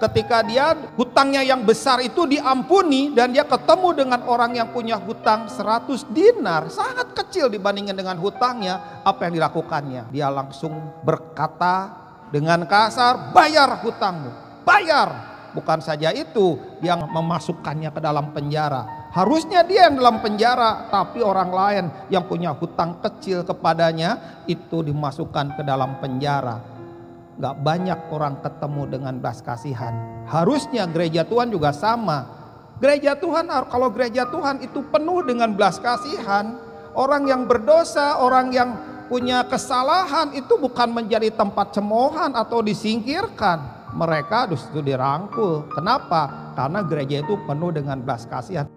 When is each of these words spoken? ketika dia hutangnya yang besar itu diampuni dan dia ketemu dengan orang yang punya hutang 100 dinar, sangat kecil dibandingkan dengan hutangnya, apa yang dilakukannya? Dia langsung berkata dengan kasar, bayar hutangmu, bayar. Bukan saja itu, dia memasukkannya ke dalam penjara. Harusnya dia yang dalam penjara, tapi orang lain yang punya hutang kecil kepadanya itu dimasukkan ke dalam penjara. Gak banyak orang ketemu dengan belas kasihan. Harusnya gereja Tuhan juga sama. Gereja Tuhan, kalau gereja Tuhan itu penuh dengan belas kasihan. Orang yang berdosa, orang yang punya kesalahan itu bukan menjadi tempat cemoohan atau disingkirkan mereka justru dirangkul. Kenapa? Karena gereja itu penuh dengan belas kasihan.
ketika 0.00 0.40
dia 0.40 0.72
hutangnya 0.96 1.44
yang 1.44 1.62
besar 1.62 2.00
itu 2.00 2.24
diampuni 2.24 3.12
dan 3.12 3.36
dia 3.36 3.44
ketemu 3.44 3.92
dengan 3.92 4.20
orang 4.24 4.56
yang 4.56 4.72
punya 4.72 4.96
hutang 4.96 5.46
100 5.46 6.08
dinar, 6.10 6.72
sangat 6.72 7.12
kecil 7.12 7.52
dibandingkan 7.52 7.94
dengan 7.94 8.16
hutangnya, 8.16 9.04
apa 9.04 9.28
yang 9.28 9.36
dilakukannya? 9.36 10.08
Dia 10.08 10.32
langsung 10.32 10.72
berkata 11.04 11.92
dengan 12.32 12.64
kasar, 12.64 13.36
bayar 13.36 13.84
hutangmu, 13.84 14.64
bayar. 14.64 15.28
Bukan 15.50 15.82
saja 15.82 16.14
itu, 16.14 16.62
dia 16.78 16.94
memasukkannya 16.94 17.90
ke 17.90 17.98
dalam 17.98 18.30
penjara. 18.30 19.10
Harusnya 19.10 19.66
dia 19.66 19.90
yang 19.90 19.98
dalam 19.98 20.22
penjara, 20.22 20.86
tapi 20.94 21.18
orang 21.26 21.50
lain 21.50 21.84
yang 22.06 22.22
punya 22.22 22.54
hutang 22.54 23.02
kecil 23.02 23.42
kepadanya 23.42 24.42
itu 24.46 24.86
dimasukkan 24.86 25.58
ke 25.58 25.62
dalam 25.66 25.98
penjara. 25.98 26.79
Gak 27.40 27.56
banyak 27.64 28.12
orang 28.12 28.44
ketemu 28.44 28.82
dengan 28.84 29.14
belas 29.16 29.40
kasihan. 29.40 29.96
Harusnya 30.28 30.84
gereja 30.84 31.24
Tuhan 31.24 31.48
juga 31.48 31.72
sama. 31.72 32.28
Gereja 32.84 33.16
Tuhan, 33.16 33.48
kalau 33.68 33.88
gereja 33.88 34.28
Tuhan 34.28 34.60
itu 34.60 34.84
penuh 34.92 35.24
dengan 35.24 35.56
belas 35.56 35.80
kasihan. 35.80 36.60
Orang 36.92 37.24
yang 37.24 37.48
berdosa, 37.48 38.20
orang 38.20 38.52
yang 38.52 38.76
punya 39.08 39.42
kesalahan 39.48 40.36
itu 40.36 40.60
bukan 40.60 40.92
menjadi 40.92 41.32
tempat 41.32 41.72
cemoohan 41.72 42.36
atau 42.36 42.60
disingkirkan 42.60 43.88
mereka 43.96 44.46
justru 44.46 44.84
dirangkul. 44.84 45.66
Kenapa? 45.72 46.52
Karena 46.54 46.84
gereja 46.84 47.24
itu 47.24 47.34
penuh 47.48 47.72
dengan 47.72 48.04
belas 48.04 48.28
kasihan. 48.28 48.68